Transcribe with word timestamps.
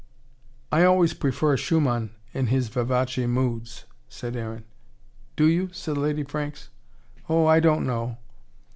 "I 0.71 0.81
always 0.83 1.13
prefer 1.13 1.55
Schumann 1.57 2.15
in 2.33 2.47
his 2.47 2.69
vivace 2.69 3.19
moods," 3.27 3.85
said 4.09 4.35
Aaron. 4.35 4.63
"Do 5.35 5.45
you?" 5.45 5.69
said 5.73 5.95
Lady 5.95 6.23
Franks. 6.23 6.69
"Oh, 7.29 7.45
I 7.45 7.59
don't 7.59 7.85
know." 7.85 8.17